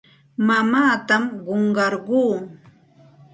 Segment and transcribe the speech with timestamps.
[0.47, 2.21] Mamaatam qunqarquu.